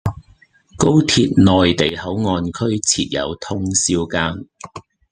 [0.79, 4.47] 高鐵內地口岸區設有通宵更